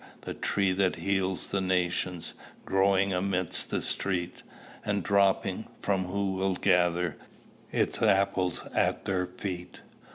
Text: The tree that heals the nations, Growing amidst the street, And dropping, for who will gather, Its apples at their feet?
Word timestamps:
The 0.21 0.33
tree 0.33 0.71
that 0.71 0.95
heals 0.95 1.45
the 1.49 1.61
nations, 1.61 2.33
Growing 2.65 3.13
amidst 3.13 3.69
the 3.69 3.83
street, 3.83 4.41
And 4.83 5.03
dropping, 5.03 5.67
for 5.79 5.95
who 5.97 6.31
will 6.33 6.55
gather, 6.55 7.17
Its 7.69 8.01
apples 8.01 8.67
at 8.73 9.05
their 9.05 9.27
feet? 9.27 9.81